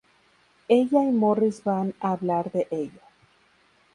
Ella 0.67 1.03
y 1.03 1.11
Morris 1.11 1.63
van 1.63 1.93
a 1.99 2.13
hablar 2.13 2.51
de 2.51 2.67
ello. 2.71 3.01